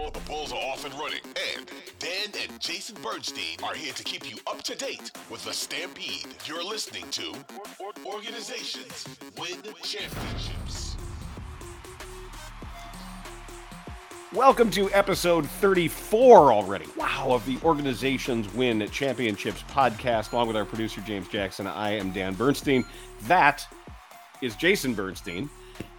[0.00, 1.20] The Bulls are off and running,
[1.56, 5.52] and Dan and Jason Bernstein are here to keep you up to date with the
[5.52, 6.26] Stampede.
[6.46, 7.34] You're listening to
[8.06, 9.06] Organizations
[9.38, 10.96] Win Championships.
[14.32, 16.86] Welcome to episode 34 already.
[16.96, 21.66] Wow, of the Organizations Win Championships podcast, along with our producer, James Jackson.
[21.66, 22.86] I am Dan Bernstein.
[23.24, 23.64] That
[24.40, 25.50] is Jason Bernstein.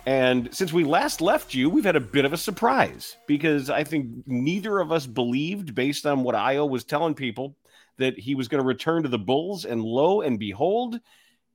[0.06, 3.84] And since we last left you, we've had a bit of a surprise because I
[3.84, 7.56] think neither of us believed, based on what Ayo was telling people,
[7.98, 9.66] that he was going to return to the Bulls.
[9.66, 11.00] And lo and behold,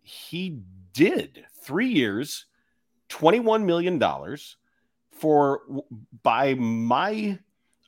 [0.03, 0.61] he
[0.93, 1.45] did.
[1.63, 2.47] Three years,
[3.09, 4.01] $21 million
[5.11, 5.63] for,
[6.23, 7.39] by my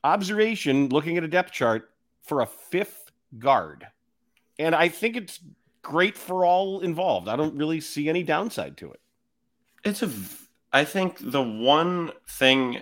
[0.03, 1.89] observation, looking at a depth chart,
[2.21, 3.87] for a fifth guard.
[4.57, 5.39] And I think it's
[5.81, 7.29] great for all involved.
[7.29, 8.99] I don't really see any downside to it.
[9.83, 10.09] It's a
[10.71, 12.81] I think the one thing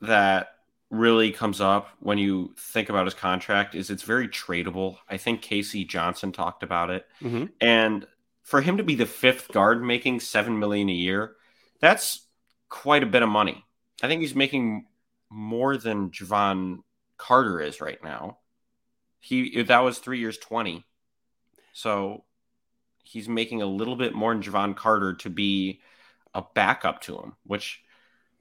[0.00, 0.48] that
[0.90, 4.98] really comes up when you think about his contract is it's very tradable.
[5.08, 7.06] I think Casey Johnson talked about it.
[7.22, 7.46] Mm-hmm.
[7.60, 8.06] And
[8.42, 11.36] for him to be the fifth guard making 7 million a year,
[11.80, 12.26] that's
[12.68, 13.64] quite a bit of money.
[14.02, 14.86] I think he's making
[15.30, 16.80] more than Jevon
[17.16, 18.38] Carter is right now.
[19.20, 20.84] He that was 3 years 20.
[21.72, 22.24] So
[23.04, 25.80] he's making a little bit more than Jevon Carter to be
[26.34, 27.82] a backup to him, which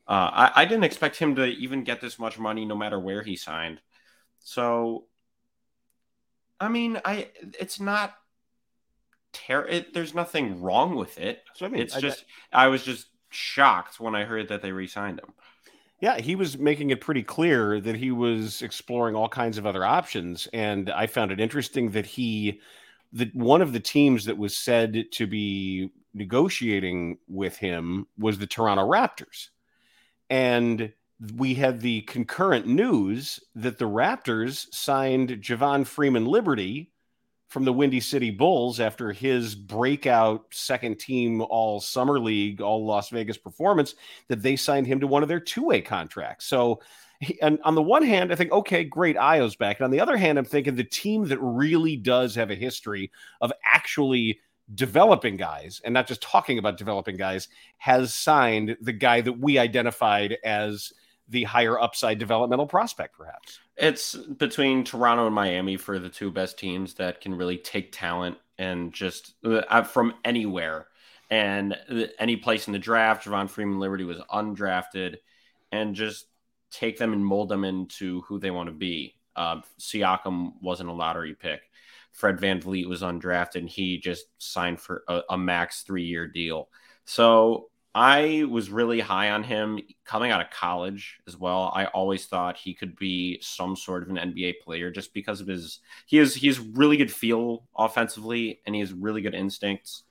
[0.07, 3.21] uh, I, I, didn't expect him to even get this much money no matter where
[3.21, 3.79] he signed.
[4.39, 5.05] So,
[6.59, 8.13] I mean, I it's not
[9.33, 11.43] ter- it, There's nothing wrong with it.
[11.55, 14.61] So I mean, it's I, just I, I was just shocked when I heard that
[14.61, 15.33] they re-signed him.
[16.01, 19.85] Yeah, he was making it pretty clear that he was exploring all kinds of other
[19.85, 22.59] options, and I found it interesting that he
[23.13, 28.47] that one of the teams that was said to be negotiating with him was the
[28.47, 29.49] Toronto Raptors.
[30.29, 30.93] And
[31.35, 36.91] we had the concurrent news that the Raptors signed Javon Freeman Liberty
[37.47, 43.09] from the Windy City Bulls after his breakout second team all summer league, all Las
[43.09, 43.93] Vegas performance,
[44.29, 46.45] that they signed him to one of their two way contracts.
[46.45, 46.79] So,
[47.41, 49.79] and on the one hand, I think, okay, great, Ayo's back.
[49.79, 53.11] And on the other hand, I'm thinking the team that really does have a history
[53.41, 54.39] of actually
[54.73, 59.57] developing guys and not just talking about developing guys has signed the guy that we
[59.57, 60.93] identified as
[61.27, 63.59] the higher upside developmental prospect perhaps.
[63.77, 68.37] It's between toronto and miami for the two best teams that can really take talent
[68.57, 70.87] and just uh, from anywhere.
[71.29, 71.77] And
[72.19, 75.17] any place in the draft javon freeman liberty was undrafted
[75.71, 76.25] and just
[76.69, 79.15] take them and mold them into who they want to be.
[79.35, 81.61] Uh, siakam wasn't a lottery pick
[82.11, 86.69] Fred VanVleet was undrafted and he just signed for a, a max three year deal.
[87.05, 91.71] So I was really high on him coming out of college as well.
[91.73, 95.47] I always thought he could be some sort of an NBA player just because of
[95.47, 100.03] his he is he's really good feel offensively and he has really good instincts.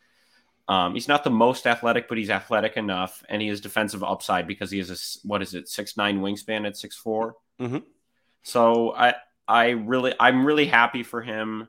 [0.68, 4.46] Um, he's not the most athletic, but he's athletic enough, and he has defensive upside
[4.46, 7.34] because he has a what is it six nine wingspan at six four.
[7.58, 7.78] Mm-hmm.
[8.42, 9.14] So I
[9.48, 11.66] I really I'm really happy for him.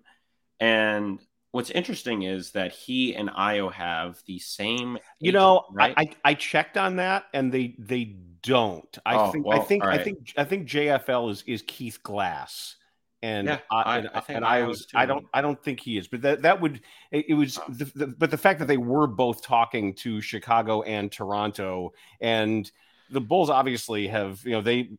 [0.61, 1.19] And
[1.51, 4.97] what's interesting is that he and Ayo have the same.
[5.19, 5.94] You know, right?
[5.97, 8.97] I, I, checked on that, and they they don't.
[9.05, 10.00] I oh, think well, I think right.
[10.00, 12.77] I think I think JFL is is Keith Glass.
[13.23, 16.07] And yeah, I, and, I, and I was, I don't, I don't think he is,
[16.07, 17.66] but that that would, it, it was, oh.
[17.69, 22.71] the, the, but the fact that they were both talking to Chicago and Toronto, and
[23.11, 24.89] the Bulls obviously have, you know, they,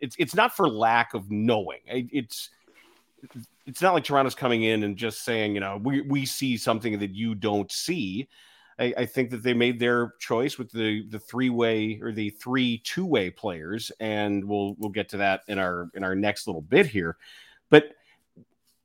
[0.00, 1.80] it's it's not for lack of knowing.
[1.84, 2.48] It's
[3.68, 6.98] it's not like Toronto's coming in and just saying, you know, we, we see something
[7.00, 8.26] that you don't see.
[8.78, 12.30] I, I think that they made their choice with the the three way or the
[12.30, 16.46] three two way players, and we'll we'll get to that in our in our next
[16.46, 17.18] little bit here.
[17.68, 17.90] But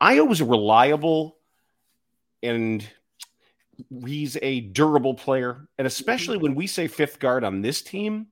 [0.02, 1.38] Ayo was a reliable
[2.42, 2.86] and
[4.06, 5.70] he's a durable player.
[5.78, 8.28] And especially when we say fifth guard on this team,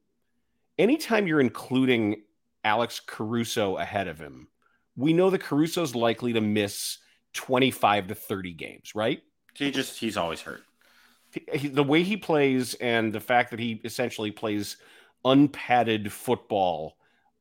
[0.77, 2.23] anytime you're including
[2.65, 4.49] Alex Caruso ahead of him,
[4.95, 6.97] we know that Caruso's likely to miss
[7.33, 9.21] 25 to 30 games, right?
[9.53, 10.63] He just, he's always hurt.
[11.63, 14.77] The way he plays and the fact that he essentially plays
[15.23, 16.97] unpadded football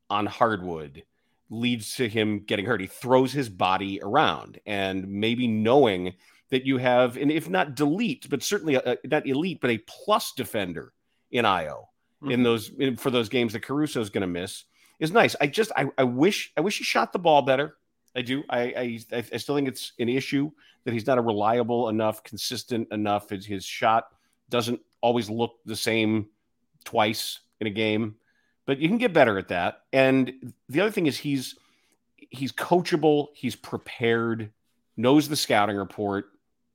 [0.08, 1.04] on hardwood
[1.50, 2.80] leads to him getting hurt.
[2.80, 6.14] He throws his body around and maybe knowing
[6.50, 10.32] that you have, and if not delete, but certainly a, not elite, but a plus
[10.36, 10.92] defender
[11.30, 11.84] in Ayo
[12.22, 12.30] mm-hmm.
[12.30, 14.64] in those in, for those games that Caruso is going to miss
[15.00, 15.34] is nice.
[15.40, 17.76] I just I, I wish I wish he shot the ball better.
[18.14, 18.44] I do.
[18.48, 20.50] I, I I still think it's an issue
[20.84, 23.30] that he's not a reliable enough, consistent enough.
[23.30, 24.04] His his shot
[24.48, 26.26] doesn't always look the same
[26.84, 28.16] twice in a game.
[28.66, 29.82] but you can get better at that.
[29.92, 31.56] And the other thing is he's
[32.16, 34.52] he's coachable, he's prepared,
[34.96, 36.26] knows the scouting report,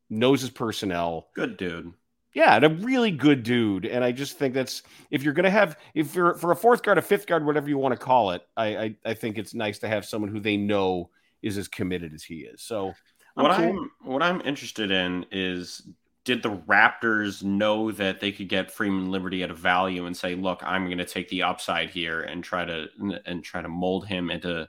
[0.09, 1.29] knows his personnel.
[1.35, 1.93] Good dude.
[2.35, 3.85] Yeah, and a really good dude.
[3.85, 6.97] And I just think that's if you're gonna have if you're for a fourth guard,
[6.97, 9.79] a fifth guard, whatever you want to call it, I I, I think it's nice
[9.79, 11.09] to have someone who they know
[11.41, 12.61] is as committed as he is.
[12.61, 12.93] So
[13.37, 13.65] I'm what cool.
[13.65, 15.87] I'm what I'm interested in is
[16.25, 20.35] did the Raptors know that they could get Freeman Liberty at a value and say,
[20.35, 22.87] "Look, I'm going to take the upside here and try to
[23.25, 24.67] and try to mold him into,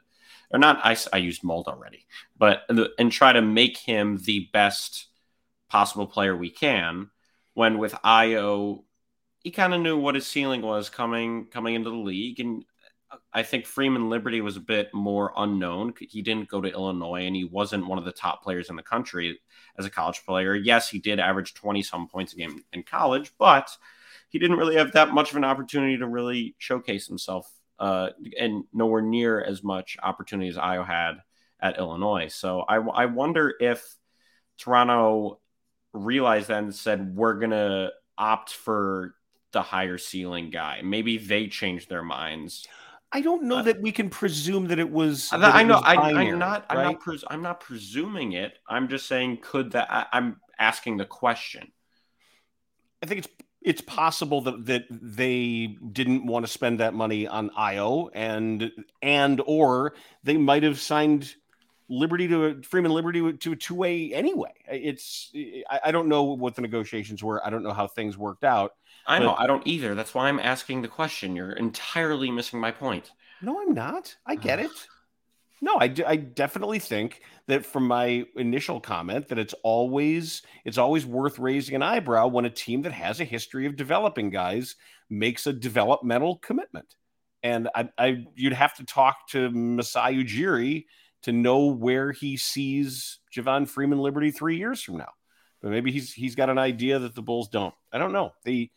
[0.52, 0.78] or not?
[0.84, 2.06] I, I used mold already,
[2.38, 2.62] but
[2.98, 5.06] and try to make him the best
[5.68, 7.10] possible player we can."
[7.56, 8.84] When with Ayo,
[9.38, 12.66] he kind of knew what his ceiling was coming coming into the league, and
[13.32, 15.94] I think Freeman Liberty was a bit more unknown.
[15.98, 18.82] He didn't go to Illinois and he wasn't one of the top players in the
[18.82, 19.40] country
[19.78, 20.54] as a college player.
[20.54, 23.70] Yes, he did average 20 some points a game in college, but
[24.28, 28.64] he didn't really have that much of an opportunity to really showcase himself uh, and
[28.74, 31.14] nowhere near as much opportunity as Ayo had
[31.58, 32.28] at Illinois.
[32.28, 33.96] So I, I wonder if
[34.58, 35.40] Toronto
[35.96, 39.14] realized that and said, we're going to opt for
[39.52, 40.80] the higher ceiling guy.
[40.82, 42.66] Maybe they changed their minds.
[43.12, 45.30] I don't know uh, that we can presume that it was.
[45.30, 45.76] That I know.
[45.76, 46.66] I, am not.
[46.68, 47.00] I'm not.
[47.00, 48.58] Pres- I'm not presuming it.
[48.68, 49.86] I'm just saying, could that?
[49.90, 51.72] I, I'm asking the question.
[53.02, 53.28] I think it's
[53.62, 58.70] it's possible that that they didn't want to spend that money on Ayo and
[59.02, 61.34] and or they might have signed
[61.88, 64.52] Liberty to a, Freeman Liberty to a two way anyway.
[64.68, 65.32] It's
[65.70, 67.44] I, I, don't know what the negotiations were.
[67.46, 68.72] I don't know how things worked out.
[69.06, 69.34] I know.
[69.36, 69.94] I don't either.
[69.94, 71.36] That's why I'm asking the question.
[71.36, 73.12] You're entirely missing my point.
[73.40, 74.16] No, I'm not.
[74.26, 74.70] I get it.
[75.62, 81.06] No, I, I definitely think that from my initial comment that it's always it's always
[81.06, 84.76] worth raising an eyebrow when a team that has a history of developing guys
[85.08, 86.94] makes a developmental commitment.
[87.42, 90.84] And I, I you'd have to talk to Masai Ujiri
[91.26, 95.10] to know where he sees Javon Freeman Liberty three years from now.
[95.60, 97.74] But maybe he's he's got an idea that the Bulls don't.
[97.92, 98.30] I don't know.
[98.44, 98.70] The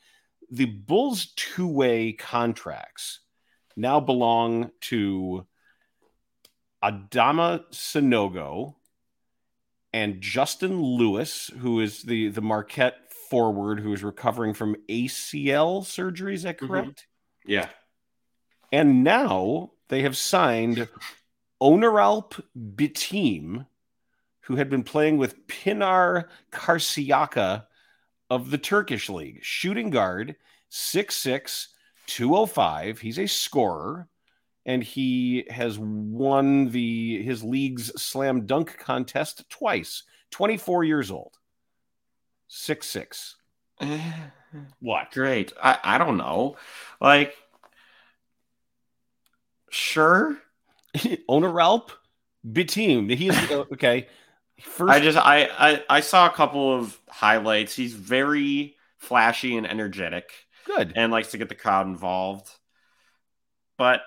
[0.50, 3.20] the Bulls two way contracts
[3.78, 5.46] now belong to
[6.84, 8.74] Adama Sanogo
[9.94, 12.98] and Justin Lewis, who is the the Marquette
[13.30, 16.34] forward who is recovering from ACL surgery.
[16.34, 16.66] Is that mm-hmm.
[16.66, 16.88] correct?
[17.46, 17.52] Mm-hmm.
[17.52, 17.70] Yeah.
[18.72, 20.88] And now they have signed
[21.62, 22.42] Onuralp
[22.76, 23.66] Bitim,
[24.42, 27.66] who had been playing with Pinar Karşıyaka
[28.30, 30.36] of the Turkish league, shooting guard,
[30.72, 31.68] 6'6,
[32.08, 33.00] 205.
[33.00, 34.08] He's a scorer,
[34.66, 40.04] and he has won the his league's slam dunk contest twice.
[40.32, 41.38] 24 years old.
[42.50, 43.34] 6'6.
[44.80, 45.12] what?
[45.12, 45.52] Great.
[45.62, 46.56] I, I don't know.
[47.02, 47.36] Like,
[49.70, 50.38] sure
[51.30, 51.90] Onuralp
[52.46, 53.14] Bitim.
[53.14, 54.08] He's okay.
[54.62, 57.76] First, I just I, I I saw a couple of highlights.
[57.76, 60.32] He's very flashy and energetic.
[60.66, 60.94] Good.
[60.96, 62.50] And likes to get the crowd involved.
[63.78, 64.02] But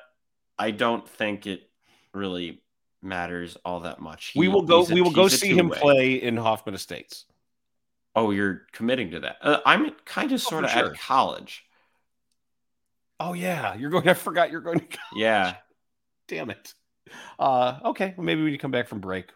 [0.58, 1.68] I don't think it
[2.12, 2.62] really
[3.02, 4.28] matters all that much.
[4.28, 7.24] He, we will go a, we will go see him play in Hoffman Estates.
[8.14, 9.36] Oh, you're committing to that.
[9.40, 10.90] Uh, I'm kind of sort oh, of sure.
[10.92, 11.64] at college.
[13.18, 15.16] Oh yeah, you're going I forgot you're going to college.
[15.16, 15.54] Yeah.
[16.32, 16.72] Damn it.
[17.38, 19.26] Uh, okay, well, maybe when you come back from break,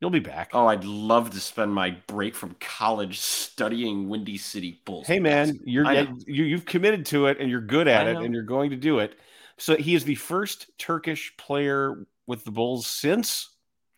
[0.00, 0.50] you'll be back.
[0.52, 5.06] Oh, I'd love to spend my break from college studying Windy City Bulls.
[5.06, 5.88] Hey, man, you're
[6.26, 8.98] you, you've committed to it and you're good at it, and you're going to do
[8.98, 9.14] it.
[9.56, 13.48] So he is the first Turkish player with the Bulls since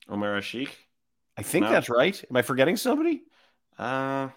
[0.06, 0.68] Omer Asik.
[1.38, 1.72] I think no.
[1.72, 2.22] that's right.
[2.28, 3.22] Am I forgetting somebody?
[3.78, 4.28] Uh,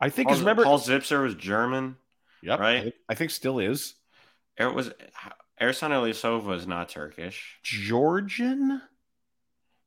[0.00, 1.96] I think Paul, remember Paul Zipser was German.
[2.42, 2.86] Yep, right.
[2.86, 3.92] I, I think still is.
[4.56, 4.90] It was
[5.60, 7.58] Ersan Ilyasova is not Turkish.
[7.62, 8.80] Georgian?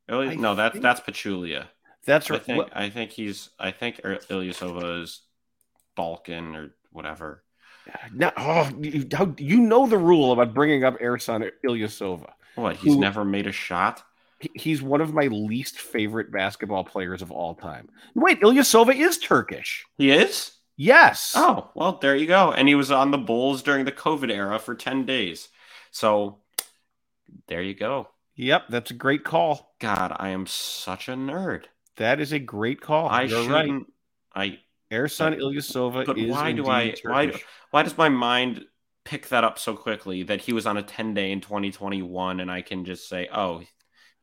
[0.08, 1.66] Ili- no, that's that's Pachulia.
[2.04, 2.40] That's right.
[2.40, 3.50] I think, I think he's.
[3.58, 5.22] I think er, Ilyasova is
[5.96, 7.42] Balkan or whatever.
[8.14, 12.30] Now, oh, you, how, you know the rule about bringing up Ersan Ilyasova.
[12.54, 12.76] What?
[12.76, 14.02] He's who, never made a shot.
[14.54, 17.88] He's one of my least favorite basketball players of all time.
[18.14, 19.84] Wait, Ilyasova is Turkish.
[19.96, 20.52] He is.
[20.76, 21.32] Yes.
[21.36, 22.52] Oh well, there you go.
[22.52, 25.48] And he was on the Bulls during the COVID era for ten days.
[25.94, 26.38] So
[27.46, 28.08] there you go.
[28.34, 29.76] Yep, that's a great call.
[29.78, 31.66] God, I am such a nerd.
[31.98, 33.08] That is a great call.
[33.08, 33.86] I You're shouldn't.
[34.34, 34.58] Right.
[34.90, 37.04] I Ersan Ilyasova but why do I Turkish.
[37.04, 37.32] why
[37.70, 38.64] why does my mind
[39.04, 42.50] pick that up so quickly that he was on a 10 day in 2021 and
[42.50, 43.62] I can just say, "Oh,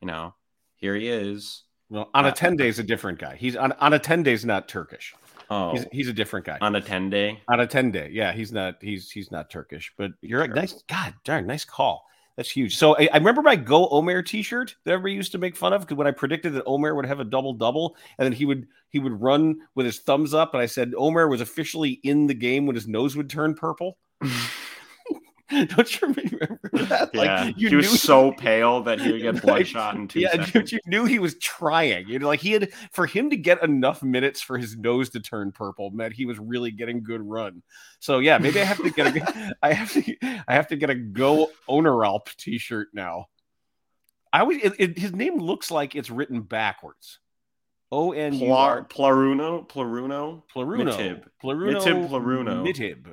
[0.00, 0.34] you know,
[0.74, 3.36] here he is." Well, on a uh, 10 day is a different guy.
[3.36, 5.14] He's on on a 10 day is not Turkish.
[5.52, 7.40] Oh, he's, he's a different guy on a ten day.
[7.48, 8.76] On a ten day, yeah, he's not.
[8.80, 10.54] He's he's not Turkish, but you're sure.
[10.54, 10.82] nice.
[10.88, 12.06] God darn, nice call.
[12.36, 12.78] That's huge.
[12.78, 15.82] So I, I, remember my Go Omer T-shirt that everybody used to make fun of
[15.82, 18.66] because when I predicted that Omer would have a double double, and then he would
[18.88, 22.34] he would run with his thumbs up, and I said Omer was officially in the
[22.34, 23.98] game when his nose would turn purple.
[25.68, 27.10] Don't you remember that?
[27.12, 30.44] Yeah, like, you he was so pale that he would get bloodshot in two yeah,
[30.44, 30.72] seconds.
[30.72, 32.08] you knew he was trying.
[32.08, 35.20] You know, like he had for him to get enough minutes for his nose to
[35.20, 37.62] turn purple meant he was really getting good run.
[38.00, 40.88] So yeah, maybe I have to get a I have to I have to get
[40.88, 43.26] a Go Onuralp t-shirt now.
[44.32, 47.18] I always it, it, his name looks like it's written backwards.
[47.90, 53.12] O N U R Plaruno Plaruno Plaruno Mitib Plaruno Mitib Plaruno Mitib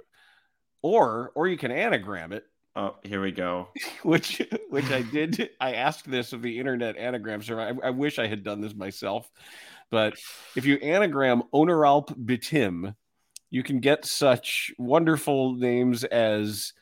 [0.82, 2.46] or or you can anagram it.
[2.76, 3.70] Oh, here we go.
[4.04, 5.50] which which I did.
[5.60, 7.62] I asked this of the internet anagram server.
[7.62, 9.30] I, I wish I had done this myself,
[9.90, 10.14] but
[10.56, 12.96] if you anagram Onuralp Bitim,
[13.50, 16.74] you can get such wonderful names as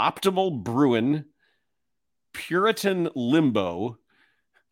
[0.00, 1.26] Optimal Bruin,
[2.32, 3.98] Puritan Limbo,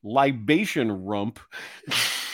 [0.03, 1.39] Libation Rump.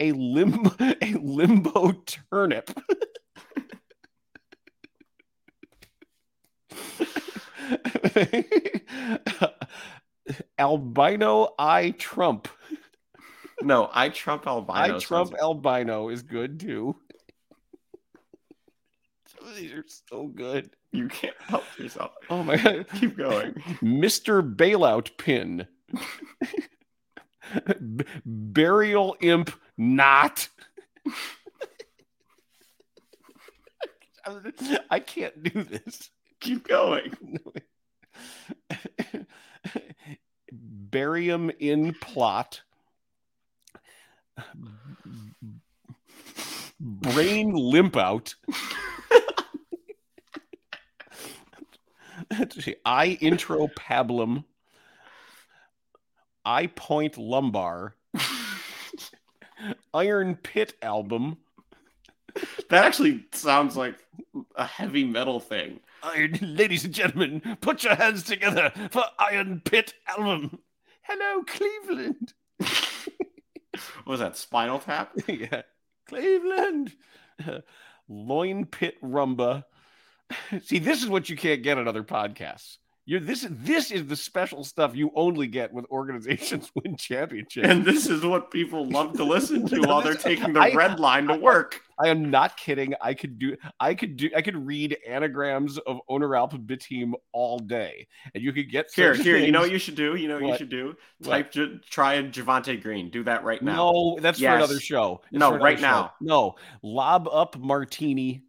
[0.00, 1.92] a limbo a limbo
[2.30, 2.70] turnip
[10.58, 12.48] albino I Trump.
[13.62, 14.78] No, I Trump albino.
[14.78, 15.40] I Trump sounds...
[15.40, 16.96] albino is good too.
[19.56, 20.70] These are so good.
[20.92, 22.12] You can't help yourself.
[22.30, 22.86] Oh my god.
[22.94, 23.54] Keep going.
[23.82, 24.54] Mr.
[24.54, 25.66] Bailout Pin.
[27.96, 30.48] B- burial imp not.
[34.90, 36.10] I can't do this.
[36.44, 37.16] Keep going.
[40.52, 42.60] Barium in plot.
[46.78, 48.34] Brain limp out.
[52.84, 54.44] I intro pablum.
[56.44, 57.94] I point lumbar.
[59.94, 61.38] Iron Pit album.
[62.68, 63.96] That actually sounds like
[64.56, 65.80] a heavy metal thing.
[66.04, 70.58] Iron, ladies and gentlemen, put your hands together for Iron Pit album.
[71.02, 72.34] Hello, Cleveland.
[72.58, 74.36] what was that?
[74.36, 75.12] Spinal Tap?
[75.26, 75.62] yeah,
[76.06, 76.92] Cleveland.
[78.08, 79.64] loin Pit Rumba.
[80.62, 82.76] See, this is what you can't get on other podcasts.
[83.06, 87.68] You're this this is the special stuff you only get with organizations win championships.
[87.68, 90.98] And this is what people love to listen to while they're taking the I, red
[90.98, 91.82] line to work.
[91.98, 92.94] I, am not kidding.
[93.02, 98.06] I could do I could do I could read anagrams of Onuralp Bitim all day.
[98.34, 99.46] And you could get here, here, things.
[99.46, 100.14] you know what you should do?
[100.16, 100.52] You know what, what?
[100.52, 100.96] you should do?
[101.22, 103.10] Type J- try Javonte Green.
[103.10, 103.76] Do that right now.
[103.76, 104.52] No, that's yes.
[104.52, 105.20] for another show.
[105.30, 105.82] That's no, right show.
[105.82, 106.12] now.
[106.22, 106.54] No.
[106.82, 108.44] Lob up martini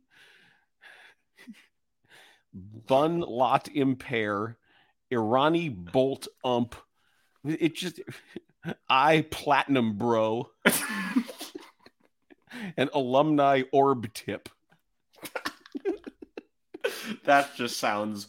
[2.56, 4.58] Bun Lot Impair,
[5.12, 6.76] Irani Bolt Ump.
[7.44, 8.00] It just
[8.90, 10.50] I Platinum Bro.
[12.78, 14.50] and alumni orb tip.
[17.26, 18.28] that just sounds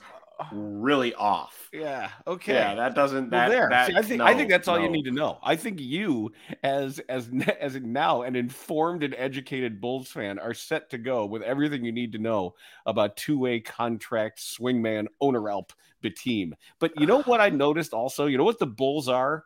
[0.53, 1.69] really off.
[1.73, 2.11] Yeah.
[2.27, 2.55] Okay.
[2.55, 3.31] Yeah, that doesn't.
[3.31, 3.69] That, well, there.
[3.71, 4.85] That, See, I think no, I think that's all no.
[4.85, 5.39] you need to know.
[5.43, 7.29] I think you, as as
[7.61, 11.93] as now an informed and educated Bulls fan, are set to go with everything you
[11.93, 15.71] need to know about two way contract swingman Onuralp
[16.03, 16.53] Bitim.
[16.79, 18.27] But you know what I noticed also?
[18.27, 19.45] You know what the Bulls are?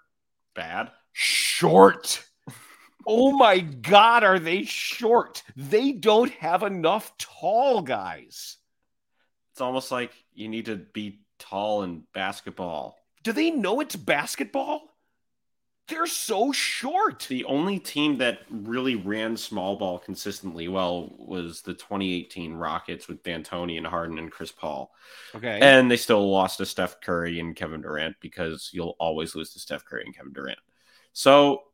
[0.54, 0.90] Bad.
[1.12, 2.24] Short.
[3.06, 5.42] Oh my God, are they short?
[5.56, 8.58] They don't have enough tall guys.
[9.60, 12.96] It's almost like you need to be tall in basketball.
[13.22, 14.80] Do they know it's basketball?
[15.86, 17.26] They're so short.
[17.28, 23.22] The only team that really ran small ball consistently well was the 2018 Rockets with
[23.22, 24.94] D'Antoni and Harden and Chris Paul.
[25.34, 25.58] Okay.
[25.60, 29.58] And they still lost to Steph Curry and Kevin Durant because you'll always lose to
[29.58, 30.58] Steph Curry and Kevin Durant.
[31.12, 31.64] So,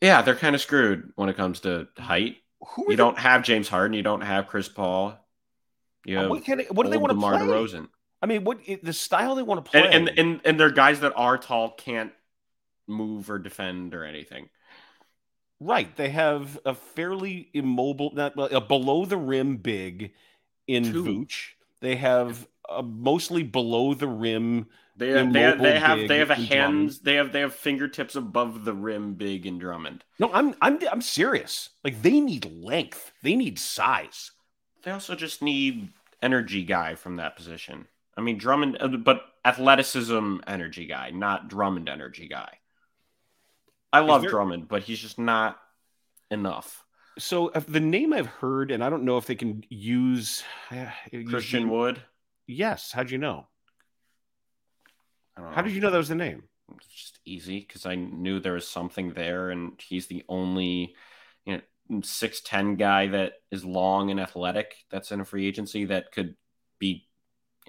[0.00, 2.36] yeah, they're kind of screwed when it comes to height.
[2.76, 3.96] Who you don't have James Harden.
[3.96, 5.18] You don't have Chris Paul.
[6.08, 7.38] Uh, what, they, what do they want to play?
[7.38, 7.88] DeRozan.
[8.20, 11.00] I mean, what the style they want to play, and, and and and they're guys
[11.00, 12.12] that are tall, can't
[12.86, 14.48] move or defend or anything.
[15.60, 20.12] Right, they have a fairly immobile, not a below the rim big
[20.66, 21.04] in Two.
[21.04, 21.50] Vooch.
[21.80, 24.66] They have a mostly below the rim.
[24.96, 27.00] They have, they have, they have, they have a hands.
[27.00, 30.04] They have they have fingertips above the rim big in Drummond.
[30.18, 31.70] No, I'm I'm I'm serious.
[31.82, 33.12] Like they need length.
[33.22, 34.30] They need size.
[34.84, 35.88] They also just need
[36.22, 37.86] energy guy from that position.
[38.16, 42.58] I mean Drummond, uh, but athleticism energy guy, not Drummond energy guy.
[43.92, 44.30] I love there...
[44.30, 45.58] Drummond, but he's just not
[46.30, 46.84] enough.
[47.18, 50.86] So uh, the name I've heard, and I don't know if they can use uh,
[51.28, 52.02] Christian Wood.
[52.46, 52.92] Yes.
[52.92, 53.46] How'd you know?
[55.36, 56.44] How did you know that was the name?
[56.76, 60.94] It's just easy because I knew there was something there, and he's the only
[61.44, 61.60] you know
[62.02, 66.34] six ten guy that is long and athletic that's in a free agency that could
[66.78, 67.06] be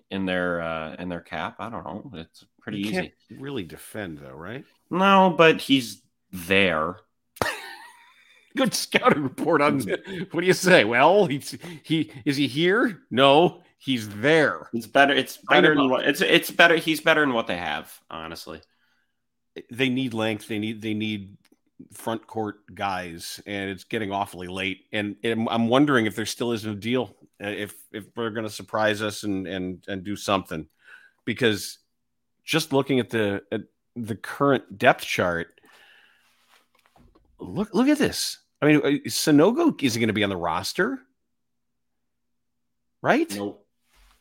[0.10, 1.56] in their uh in their cap.
[1.60, 2.12] I don't know.
[2.14, 3.14] It's pretty you easy.
[3.32, 4.64] really defend though, right?
[4.90, 6.98] No, but he's there.
[8.58, 9.80] Good scouting report on
[10.32, 10.84] what do you say?
[10.84, 13.02] Well, he's he is he here?
[13.12, 14.70] No, he's there.
[14.74, 15.14] It's better.
[15.14, 16.78] It's better than what it's it's better.
[16.78, 18.62] He's better than what they have, honestly.
[19.72, 20.48] They need length.
[20.48, 21.38] They need they need
[21.92, 24.86] front court guys, and it's getting awfully late.
[24.92, 27.16] And, and I'm wondering if there still is a deal.
[27.44, 30.68] Uh, if if they're going to surprise us and and and do something,
[31.26, 31.80] because
[32.46, 33.62] just looking at the at
[33.96, 35.60] the current depth chart,
[37.40, 38.40] look look at this.
[38.62, 41.00] I mean, uh, Sanogo isn't going to be on the roster,
[43.02, 43.30] right?
[43.36, 43.66] Nope.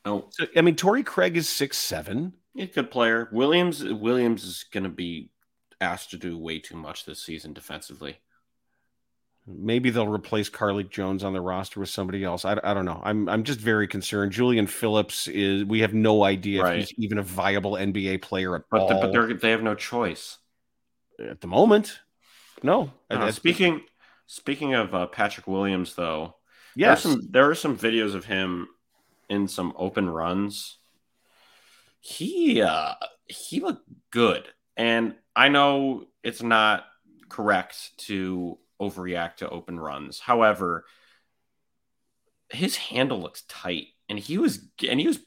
[0.04, 0.26] No.
[0.30, 2.32] So, I mean, Torrey Craig is six seven.
[2.54, 3.28] He's a good player.
[3.32, 5.30] Williams Williams is going to be
[5.84, 8.18] asked to do way too much this season defensively.
[9.46, 12.46] Maybe they'll replace Carlik Jones on the roster with somebody else.
[12.46, 13.00] I, I don't know.
[13.04, 14.32] I'm I'm just very concerned.
[14.32, 15.64] Julian Phillips is.
[15.64, 16.78] We have no idea right.
[16.78, 18.88] if he's even a viable NBA player at but all.
[18.88, 20.38] The, but they they have no choice
[21.18, 21.98] at the moment.
[22.62, 22.90] No.
[23.10, 23.82] no speaking
[24.26, 26.36] speaking of uh, Patrick Williams, though,
[26.74, 28.68] yes, there are, some, there are some videos of him
[29.28, 30.78] in some open runs.
[32.00, 32.94] He uh,
[33.26, 36.84] he looked good, and I know it's not
[37.28, 40.20] correct to overreact to open runs.
[40.20, 40.84] However,
[42.50, 45.20] his handle looks tight, and he was and he was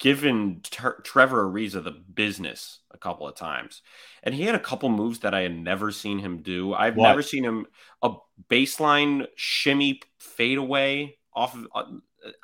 [0.00, 3.82] given Ter- Trevor Ariza the business a couple of times,
[4.22, 6.74] and he had a couple moves that I had never seen him do.
[6.74, 7.08] I've what?
[7.08, 7.66] never seen him
[8.02, 8.14] a
[8.48, 11.66] baseline shimmy fadeaway off of.
[11.74, 11.84] Uh,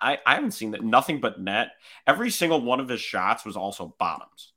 [0.01, 0.85] I, I haven't seen that.
[0.85, 1.73] Nothing but net.
[2.07, 4.54] Every single one of his shots was also bottoms.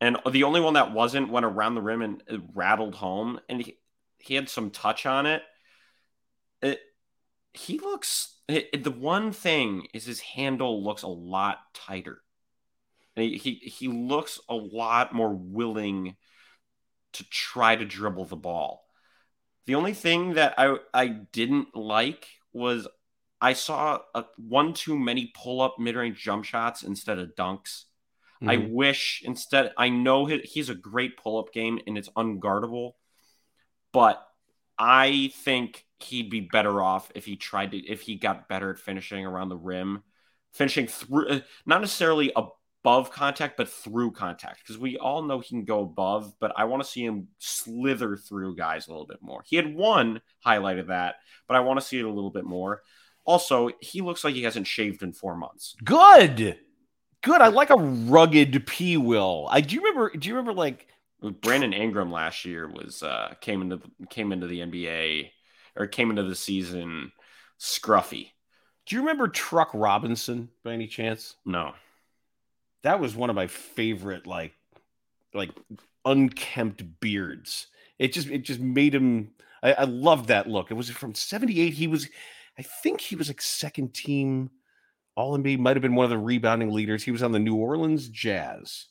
[0.00, 2.22] And the only one that wasn't went around the rim and
[2.54, 3.40] rattled home.
[3.48, 3.78] And he,
[4.18, 5.42] he had some touch on it.
[6.62, 6.80] it
[7.52, 12.20] he looks it, the one thing is his handle looks a lot tighter.
[13.16, 16.16] He, he he looks a lot more willing
[17.12, 18.86] to try to dribble the ball.
[19.66, 22.88] The only thing that I I didn't like was
[23.40, 27.84] I saw a, one too many pull up mid range jump shots instead of dunks.
[28.42, 28.50] Mm-hmm.
[28.50, 32.92] I wish instead I know he's a great pull up game and it's unguardable,
[33.92, 34.26] but
[34.78, 38.78] I think he'd be better off if he tried to if he got better at
[38.78, 40.02] finishing around the rim,
[40.52, 45.48] finishing through uh, not necessarily above contact but through contact because we all know he
[45.48, 49.20] can go above, but I want to see him slither through guys a little bit
[49.20, 49.42] more.
[49.44, 52.44] He had one highlight of that, but I want to see it a little bit
[52.44, 52.80] more.
[53.26, 55.76] Also, he looks like he hasn't shaved in four months.
[55.84, 56.58] Good,
[57.22, 57.40] good.
[57.40, 58.96] I like a rugged P.
[58.96, 59.48] Will.
[59.50, 60.16] I do you remember?
[60.16, 60.86] Do you remember like
[61.20, 65.30] Brandon Ingram last year was uh, came into came into the NBA
[65.76, 67.12] or came into the season
[67.58, 68.30] scruffy.
[68.86, 71.36] Do you remember Truck Robinson by any chance?
[71.44, 71.74] No.
[72.82, 74.54] That was one of my favorite like
[75.34, 75.50] like
[76.04, 77.66] unkempt beards.
[77.98, 80.70] It just it just made him I, I loved that look.
[80.70, 81.74] It was from 78.
[81.74, 82.08] He was
[82.58, 84.50] I think he was like second team
[85.16, 87.02] All NBA, might have been one of the rebounding leaders.
[87.02, 88.86] He was on the New Orleans Jazz.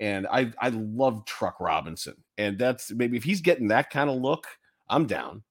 [0.00, 2.14] And I I love Truck Robinson.
[2.36, 4.46] And that's maybe if he's getting that kind of look,
[4.88, 5.42] I'm down.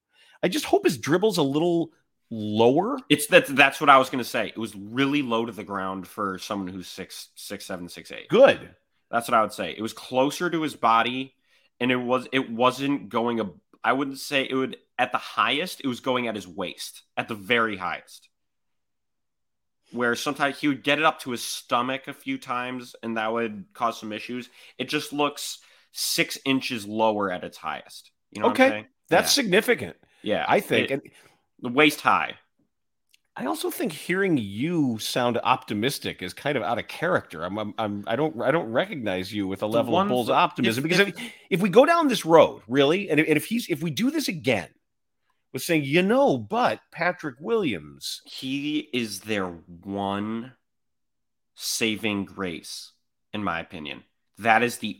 [0.42, 1.92] I just hope his dribble's a little
[2.30, 2.98] lower.
[3.10, 4.48] It's that that's what I was gonna say.
[4.48, 8.30] It was really low to the ground for someone who's six, six, seven, six, eight.
[8.30, 8.70] Good.
[9.12, 9.74] That's what I would say.
[9.78, 11.34] It was closer to his body,
[11.80, 13.50] and it was it wasn't going a
[13.84, 17.28] I wouldn't say it would at the highest, it was going at his waist, at
[17.28, 18.30] the very highest.
[19.92, 23.32] Where sometimes he would get it up to his stomach a few times, and that
[23.32, 24.50] would cause some issues.
[24.78, 25.60] It just looks
[25.94, 28.12] six inches lower at its highest.
[28.32, 28.88] You know okay.
[29.10, 29.44] That's yeah.
[29.44, 29.96] significant.
[30.22, 30.46] Yeah.
[30.48, 30.92] I think.
[30.92, 31.02] It, and
[31.62, 32.36] the waist high.
[33.36, 37.44] I also think hearing you sound optimistic is kind of out of character.
[37.44, 40.84] I'm, I'm, I'm I don't, I don't recognize you with a level of Bulls optimism
[40.84, 43.70] if, because if, if, we go down this road, really, and if, and if he's,
[43.70, 44.70] if we do this again,
[45.54, 50.54] with saying, you know, but Patrick Williams, he is their one
[51.56, 52.92] saving grace,
[53.34, 54.04] in my opinion.
[54.38, 55.00] That is the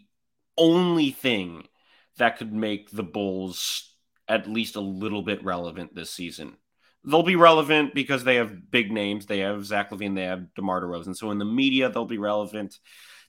[0.58, 1.68] only thing
[2.18, 3.94] that could make the Bulls
[4.28, 6.58] at least a little bit relevant this season.
[7.06, 9.26] They'll be relevant because they have big names.
[9.26, 11.16] They have Zach LaVine, they have DeMar DeRozan.
[11.16, 12.78] So in the media, they'll be relevant.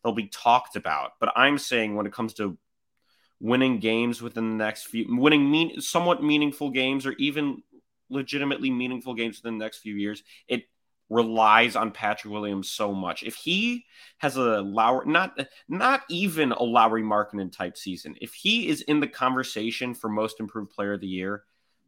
[0.02, 1.12] They'll be talked about.
[1.20, 2.58] But I'm saying when it comes to
[3.40, 7.62] winning games within the next few, winning mean, somewhat meaningful games, or even
[8.10, 10.64] legitimately meaningful games within the next few years, it
[11.10, 13.22] relies on Patrick Williams so much.
[13.22, 13.84] If he
[14.18, 19.00] has a Lauri, not not even a Lauri Markkanen type season, if he is in
[19.00, 21.44] the conversation for most improved player of the year,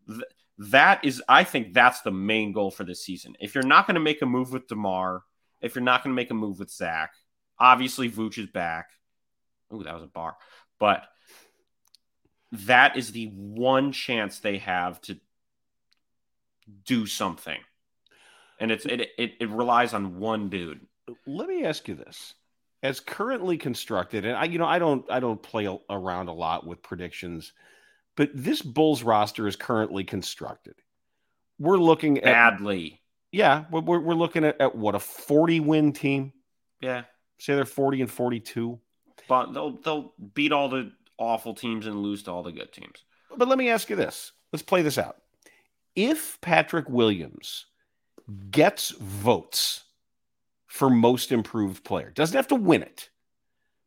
[0.09, 0.23] th-
[0.59, 3.35] that is, I think that's the main goal for this season.
[3.41, 5.23] If you're not going to make a move with Demar,
[5.61, 7.13] if you're not going to make a move with Zach,
[7.59, 8.91] obviously Vooch is back.
[9.71, 10.37] Oh, that was a bar,
[10.79, 11.05] but
[12.53, 15.19] that is the one chance they have to
[16.85, 17.59] do something
[18.61, 20.87] and it's it, it it relies on one dude.
[21.27, 22.35] Let me ask you this:
[22.83, 26.67] as currently constructed, and I you know I don't I don't play around a lot
[26.67, 27.53] with predictions,
[28.17, 30.75] but this Bulls roster is currently constructed.
[31.59, 33.01] We're looking at badly.
[33.33, 36.33] Yeah, we're we're looking at, at what a forty win team.
[36.81, 37.05] Yeah,
[37.39, 38.79] say they're forty and forty two.
[39.29, 43.05] But they'll they'll beat all the awful teams and lose to all the good teams.
[43.37, 45.17] But let me ask you this: Let's play this out.
[45.95, 47.67] If Patrick Williams
[48.51, 49.85] gets votes
[50.67, 52.11] for most improved player.
[52.11, 53.11] Doesn't have to win it.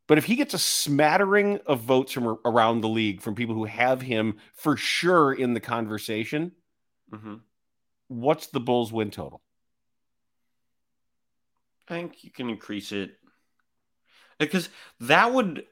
[0.06, 3.64] But if he gets a smattering of votes from around the league from people who
[3.64, 6.52] have him for sure in the conversation,
[7.12, 7.36] mm-hmm.
[8.10, 9.42] what's the Bulls win total?
[11.88, 13.12] I think you can increase it
[14.38, 14.68] because
[15.00, 15.66] that would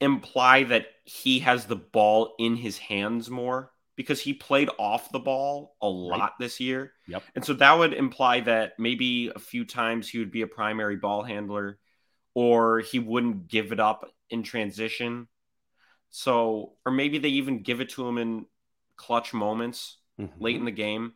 [0.00, 5.18] imply that he has the ball in his hands more because he played off the
[5.18, 6.30] ball a lot right.
[6.38, 6.92] this year.
[7.08, 7.22] Yep.
[7.34, 10.96] And so that would imply that maybe a few times he would be a primary
[10.96, 11.78] ball handler
[12.32, 15.26] or he wouldn't give it up in transition.
[16.10, 18.46] So, or maybe they even give it to him in
[18.96, 20.42] clutch moments mm-hmm.
[20.42, 21.14] late in the game.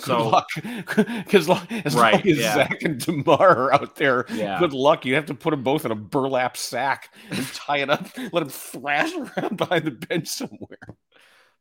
[0.00, 1.48] So, because
[1.84, 2.54] as right, long as yeah.
[2.54, 4.58] Zach and Demar are out there, yeah.
[4.58, 5.04] good luck.
[5.04, 8.32] You have to put them both in a burlap sack and tie it up, let
[8.32, 10.78] them thrash around behind the bench somewhere.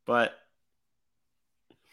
[0.05, 0.33] But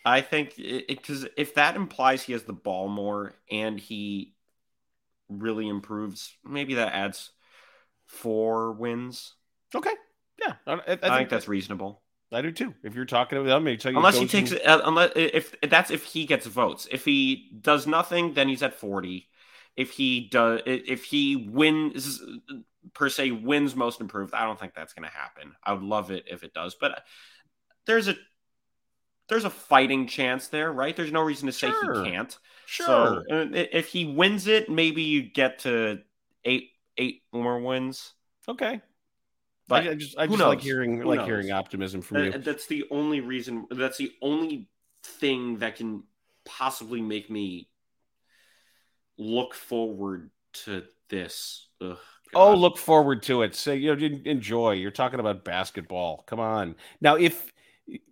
[0.04, 4.34] I think because if that implies he has the ball more and he
[5.28, 7.30] really improves, maybe that adds
[8.06, 9.34] four wins.
[9.74, 9.94] Okay,
[10.40, 12.02] yeah, I, I, think, I think, that's reasonable.
[12.32, 12.74] I do too.
[12.82, 16.46] If you're talking about them, unless he takes, uh, unless if that's if he gets
[16.46, 16.88] votes.
[16.90, 19.28] If he does nothing, then he's at forty.
[19.76, 22.20] If he does, if he wins
[22.94, 24.34] per se, wins most improved.
[24.34, 25.52] I don't think that's going to happen.
[25.62, 27.04] I would love it if it does, but
[27.86, 28.16] there's a
[29.28, 30.96] there's a fighting chance there, right?
[30.96, 32.04] There's no reason to say sure.
[32.04, 32.36] he can't.
[32.66, 33.24] Sure.
[33.28, 36.00] So uh, if he wins it, maybe you get to
[36.44, 38.14] eight eight more wins.
[38.48, 38.80] Okay.
[39.68, 41.26] But I, just I just like hearing who like knows?
[41.26, 42.38] hearing optimism from that, you.
[42.38, 43.66] That's the only reason.
[43.70, 44.68] That's the only
[45.02, 46.04] thing that can
[46.44, 47.68] possibly make me
[49.18, 50.30] look forward
[50.64, 51.68] to this.
[51.80, 51.98] Ugh,
[52.34, 53.54] oh, look forward to it.
[53.56, 54.72] Say you know, enjoy.
[54.72, 56.22] You're talking about basketball.
[56.26, 56.76] Come on.
[57.00, 57.52] Now, if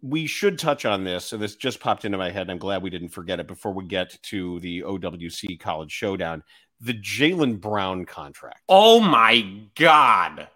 [0.02, 1.24] we should touch on this.
[1.24, 2.42] So this just popped into my head.
[2.42, 6.42] And I'm glad we didn't forget it before we get to the OWC College Showdown.
[6.80, 8.60] The Jaylen Brown contract.
[8.68, 10.48] Oh my god!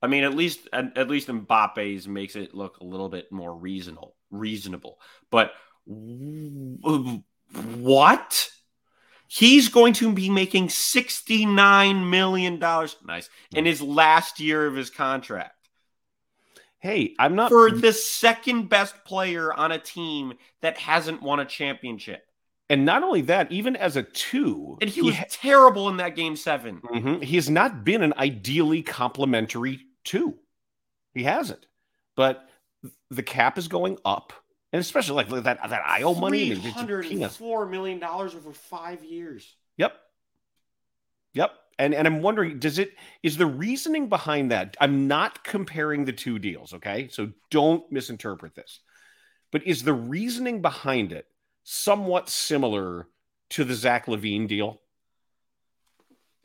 [0.00, 3.54] I mean, at least at, at least Mbappe's makes it look a little bit more
[3.54, 4.14] reasonable.
[4.30, 4.98] Reasonable,
[5.30, 5.52] but
[7.76, 8.50] what?
[9.30, 12.58] He's going to be making $69 million.
[12.58, 13.28] Nice.
[13.54, 15.54] In his last year of his contract.
[16.78, 21.44] Hey, I'm not for the second best player on a team that hasn't won a
[21.44, 22.22] championship.
[22.70, 25.96] And not only that, even as a two, and he, he was ha- terrible in
[25.96, 27.20] that game 7 mm-hmm.
[27.22, 30.38] He has not been an ideally complementary two.
[31.14, 31.66] He hasn't.
[32.16, 32.48] But
[33.10, 34.32] the cap is going up,
[34.72, 39.54] and especially like that that IO money, hundred four million dollars over five years.
[39.76, 39.92] Yep.
[41.34, 44.76] Yep and and I'm wondering, does it is the reasoning behind that?
[44.80, 47.08] I'm not comparing the two deals, okay?
[47.10, 48.80] So don't misinterpret this.
[49.52, 51.26] But is the reasoning behind it
[51.62, 53.06] somewhat similar
[53.50, 54.80] to the Zach LaVine deal,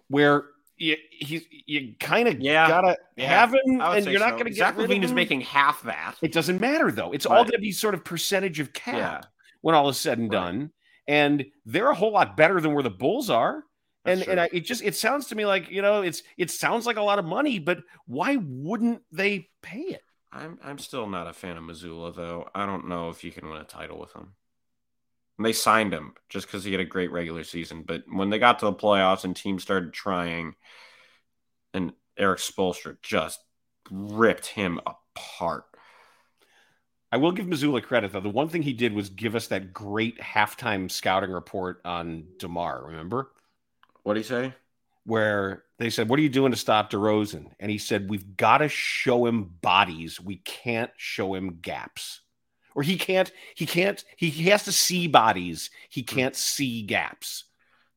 [0.07, 0.45] where
[0.83, 4.37] you you, you kind of yeah, gotta yeah, have him, and you're not so.
[4.37, 6.15] going to get Zach LaVine is making half that.
[6.21, 9.21] It doesn't matter though; it's but, all to be sort of percentage of cap yeah.
[9.61, 10.39] when all is said and right.
[10.39, 10.71] done.
[11.05, 13.65] And they're a whole lot better than where the Bulls are
[14.05, 16.85] and and I, it just it sounds to me like you know it's it sounds
[16.85, 20.03] like a lot of money, but why wouldn't they pay it?
[20.31, 22.49] I'm I'm still not a fan of Mazzulla though.
[22.53, 24.33] I don't know if you can win a title with him.
[25.37, 28.39] And they signed him just because he had a great regular season, but when they
[28.39, 30.53] got to the playoffs and teams started trying,
[31.73, 33.39] and Erik Spoelstra just
[33.91, 35.65] ripped him apart.
[37.11, 38.21] I will give Mazzulla credit though.
[38.21, 42.85] The one thing he did was give us that great halftime scouting report on Demar.
[42.87, 43.31] Remember?
[44.01, 44.53] What did he say?
[45.05, 47.51] Where they said, What are you doing to stop DeRozan?
[47.59, 50.19] And he said, We've got to show him bodies.
[50.19, 52.21] We can't show him gaps.
[52.75, 56.15] Or he can't he can't he, he has to see bodies he hmm.
[56.15, 57.45] can't see gaps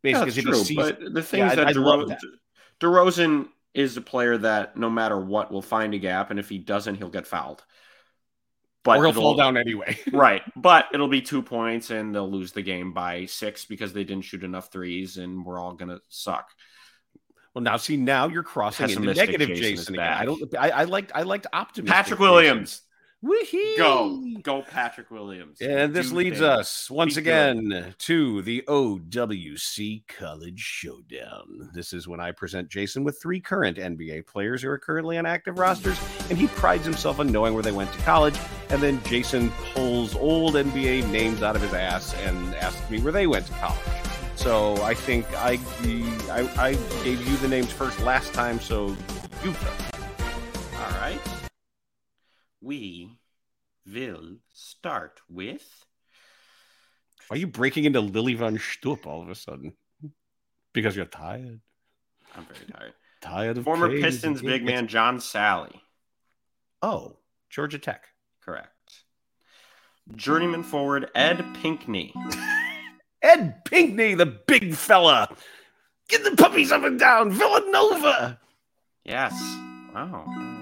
[0.02, 2.20] basically yeah, true, sees, but the thing yeah, is that, I, DeRozan, that
[2.80, 6.58] DeRozan is a player that no matter what will find a gap and if he
[6.58, 7.64] doesn't he'll get fouled
[8.84, 12.52] but or he'll fall down anyway right but it'll be two points and they'll lose
[12.52, 16.50] the game by six because they didn't shoot enough threes and we're all gonna suck
[17.56, 19.98] well, now see, now you're crossing into negative Jason.
[19.98, 20.54] I don't.
[20.58, 21.10] I, I liked.
[21.14, 21.90] I liked optimism.
[21.90, 22.82] Patrick Williams.
[23.22, 23.76] Wee-hee.
[23.78, 25.60] Go, go, Patrick Williams.
[25.60, 27.98] And this Do leads us once Be again good.
[28.00, 31.70] to the OWC College Showdown.
[31.72, 35.24] This is when I present Jason with three current NBA players who are currently on
[35.24, 35.98] active rosters,
[36.28, 38.38] and he prides himself on knowing where they went to college.
[38.68, 43.12] And then Jason pulls old NBA names out of his ass and asks me where
[43.12, 43.80] they went to college.
[44.36, 45.58] So I think I,
[46.30, 48.94] I, I gave you the names first last time, so
[49.42, 49.95] you go.
[52.60, 53.10] We
[53.86, 55.84] will start with.
[57.28, 59.72] Why are you breaking into Lily von Shtupp all of a sudden?
[60.72, 61.60] Because you're tired.
[62.36, 62.92] I'm very tired.
[63.22, 65.80] Tired of former Pistons big man John Salley.
[66.82, 67.16] Oh,
[67.50, 68.06] Georgia Tech.
[68.44, 68.70] Correct.
[70.14, 72.14] Journeyman forward Ed Pinckney.
[73.22, 75.34] Ed Pinckney, the big fella.
[76.08, 77.32] Get the puppies up and down.
[77.32, 78.38] Villanova.
[79.04, 79.32] Yes.
[79.92, 80.55] Wow.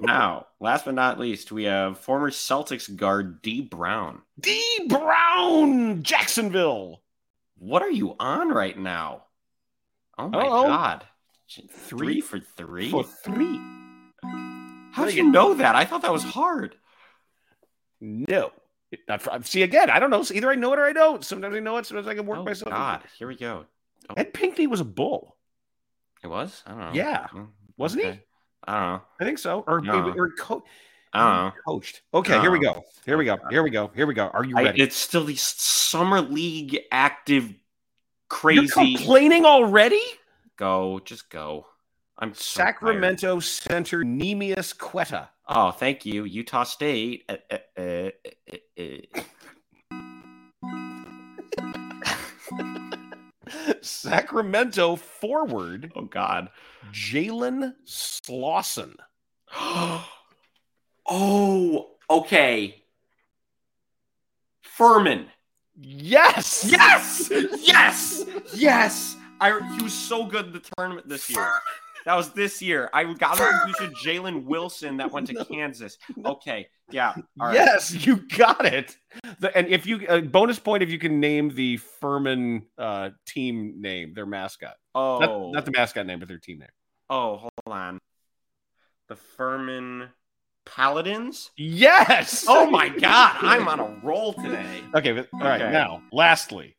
[0.00, 4.22] Now, last but not least, we have former Celtics guard Dee Brown.
[4.40, 7.02] Dee Brown, Jacksonville.
[7.58, 9.24] What are you on right now?
[10.18, 10.66] Oh my Uh-oh.
[10.66, 11.04] god.
[11.48, 12.90] Three, three for three?
[12.90, 13.60] For three.
[14.92, 15.74] How did you know that?
[15.74, 16.76] I thought that was hard.
[18.00, 18.52] No.
[19.08, 19.90] Not see again.
[19.90, 20.24] I don't know.
[20.32, 21.24] Either I know it or I don't.
[21.24, 21.86] Sometimes I know it.
[21.86, 22.70] Sometimes I can work oh, myself.
[22.70, 23.64] God, here we go.
[24.08, 24.14] Oh.
[24.16, 25.36] Ed Pinckney was a bull.
[26.22, 26.62] It was.
[26.66, 26.90] I don't know.
[26.92, 27.26] Yeah,
[27.76, 28.12] wasn't okay.
[28.12, 28.20] he?
[28.66, 29.02] I don't know.
[29.20, 29.64] I think so.
[29.66, 30.14] Or no.
[30.16, 30.64] or co-
[31.12, 31.52] I don't know.
[31.66, 32.02] Coached.
[32.12, 32.84] Okay, here we go.
[33.06, 33.38] Here we go.
[33.50, 33.90] Here we go.
[33.94, 34.28] Here we go.
[34.28, 34.80] Are you ready?
[34.80, 37.54] I, it's still the summer league active
[38.28, 38.62] crazy.
[38.62, 40.02] You're complaining already?
[40.56, 41.66] Go, just go.
[42.18, 43.42] I'm so Sacramento tired.
[43.44, 45.28] center Neemias Queta.
[45.46, 47.24] Oh, thank you, Utah State.
[47.28, 48.10] Uh, uh,
[48.78, 49.20] uh,
[53.82, 55.92] Sacramento forward.
[55.96, 56.48] Oh God,
[56.92, 58.96] Jalen Slawson.
[61.06, 62.82] oh, okay.
[64.62, 65.26] Furman.
[65.76, 66.64] Yes.
[66.68, 67.30] Yes.
[67.60, 68.24] Yes.
[68.54, 69.16] Yes.
[69.40, 71.50] I, he was so good in the tournament this year.
[72.04, 72.90] That was this year.
[72.92, 73.94] I got the confusion.
[74.04, 75.44] Jalen Wilson that went to no.
[75.44, 75.98] Kansas.
[76.24, 77.14] Okay, yeah.
[77.52, 78.96] Yes, you got it.
[79.40, 83.80] The, and if you uh, bonus point if you can name the Furman uh, team
[83.80, 84.76] name, their mascot.
[84.94, 86.68] Oh, not, not the mascot name, but their team name.
[87.10, 87.98] Oh, hold on.
[89.08, 90.08] The Furman
[90.64, 91.50] Paladins?
[91.56, 92.46] Yes.
[92.48, 94.82] Oh my god, I'm on a roll today.
[94.94, 95.64] Okay, but, all okay.
[95.64, 95.72] right.
[95.72, 96.76] Now, lastly,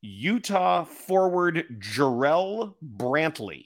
[0.00, 3.64] Utah forward Jarrell Brantley.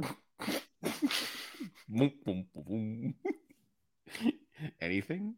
[4.80, 5.34] Anything?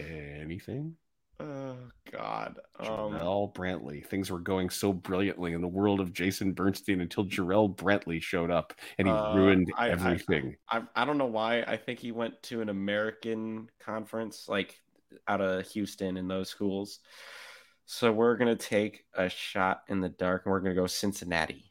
[0.00, 0.96] Anything?
[1.38, 1.76] Oh
[2.10, 2.58] God.
[2.80, 4.04] Jarrell um, Brantley.
[4.04, 8.50] Things were going so brilliantly in the world of Jason Bernstein until Jarrell Brantley showed
[8.50, 10.56] up and he uh, ruined I, everything.
[10.68, 11.62] I, I, I don't know why.
[11.62, 14.80] I think he went to an American conference, like
[15.28, 17.00] out of Houston in those schools.
[17.84, 21.70] So we're gonna take a shot in the dark and we're gonna go Cincinnati.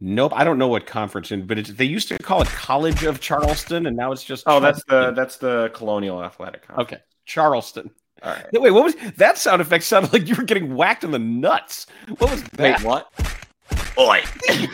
[0.00, 3.20] Nope, I don't know what conference in, but they used to call it College of
[3.20, 4.44] Charleston, and now it's just.
[4.46, 4.62] Oh, Charleston.
[4.62, 6.92] that's the that's the Colonial Athletic Conference.
[6.92, 7.90] Okay, Charleston.
[8.22, 8.46] All right.
[8.52, 9.84] Wait, what was that sound effect?
[9.84, 11.86] Sounded like you were getting whacked in the nuts.
[12.18, 12.80] What was that?
[12.80, 13.12] Wait, what?
[13.98, 14.22] Oi!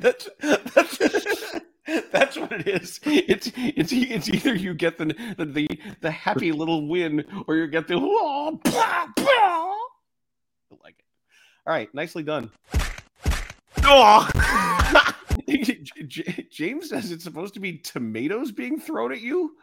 [0.00, 0.98] that's that's
[2.12, 3.00] that's what it is.
[3.04, 5.06] It's it's it's either you get the
[5.38, 5.66] the
[6.00, 9.26] the, happy little win or you get the oh, blah, blah.
[9.26, 9.76] I
[10.82, 11.04] like it.
[11.66, 12.50] All right, nicely done.
[13.84, 14.28] Oh.
[16.50, 19.56] James says it's supposed to be tomatoes being thrown at you.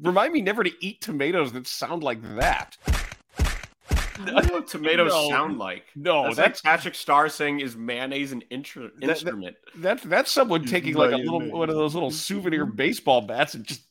[0.00, 2.76] Remind me never to eat tomatoes that sound like that.
[4.22, 5.84] What do tomatoes no, sound like?
[5.96, 9.56] No, that's, that's like Patrick Star saying is mayonnaise an intru- that, instrument.
[9.74, 13.54] That, that's that's someone taking like a little one of those little souvenir baseball bats
[13.54, 13.82] and just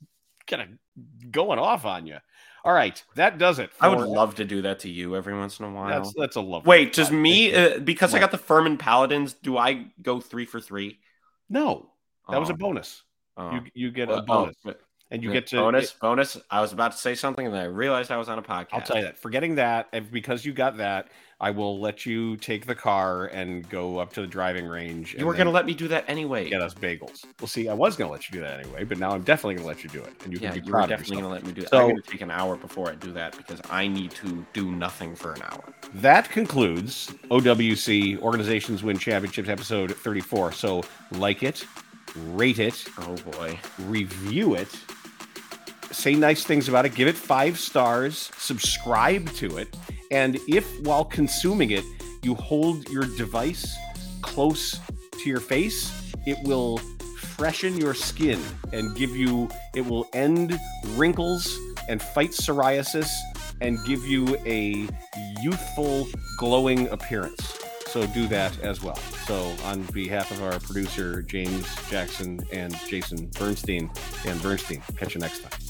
[0.48, 2.18] kind of going off on you.
[2.64, 3.74] All right, that does it.
[3.74, 3.86] For...
[3.86, 5.90] I would love to do that to you every once in a while.
[5.90, 6.66] That's that's a love.
[6.66, 8.20] Wait, does me uh, because what?
[8.20, 9.34] I got the Furman Paladins?
[9.34, 11.00] Do I go three for three?
[11.50, 11.90] No,
[12.30, 12.40] that oh.
[12.40, 12.58] was a oh.
[12.58, 13.04] bonus.
[13.36, 13.52] Oh.
[13.52, 14.56] You you get a oh, bonus.
[14.66, 14.74] Oh.
[15.14, 15.92] And you get to bonus.
[15.92, 16.38] It, bonus.
[16.50, 18.68] I was about to say something, and then I realized I was on a podcast.
[18.74, 19.18] I'll tell you that.
[19.18, 23.70] Forgetting that, and because you got that, I will let you take the car and
[23.70, 25.14] go up to the driving range.
[25.14, 26.50] You were going to let me do that anyway.
[26.50, 27.26] Get us bagels.
[27.40, 29.56] Well, see, I was going to let you do that anyway, but now I'm definitely
[29.56, 31.18] going to let you do it, and you yeah, can be you proud were definitely
[31.18, 31.70] going to let me do it.
[31.70, 34.46] So, I'm going to take an hour before I do that because I need to
[34.54, 35.64] do nothing for an hour.
[35.94, 40.54] That concludes OWC Organizations Win Championships episode 34.
[40.54, 41.66] So like it,
[42.16, 42.86] rate it.
[43.00, 44.70] Oh boy, review it
[45.94, 49.76] say nice things about it, give it five stars, subscribe to it,
[50.12, 51.86] and if while consuming it,
[52.22, 53.76] you hold your device
[54.22, 54.80] close
[55.12, 56.78] to your face, it will
[57.18, 58.40] freshen your skin
[58.72, 61.58] and give you, it will end wrinkles
[61.90, 63.10] and fight psoriasis
[63.62, 64.88] and give you a
[65.42, 67.60] youthful, glowing appearance.
[67.88, 68.96] So do that as well.
[69.28, 73.92] So, on behalf of our producer, James Jackson and Jason Bernstein,
[74.26, 75.63] and Bernstein, catch you next time.